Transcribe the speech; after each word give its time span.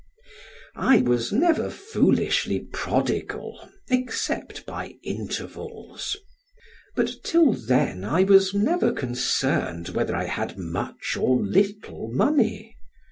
I 0.75 1.03
was 1.03 1.31
never 1.31 1.69
foolishly 1.69 2.61
prodigal, 2.73 3.69
except 3.91 4.65
by 4.65 4.95
intervals; 5.03 6.15
but 6.95 7.11
till 7.23 7.53
then 7.53 8.03
I 8.03 8.23
was 8.23 8.51
never 8.51 8.91
concerned 8.93 9.89
whether 9.89 10.15
I 10.15 10.25
had 10.25 10.57
much 10.57 11.15
or 11.17 11.39
little 11.45 12.09
money. 12.11 12.75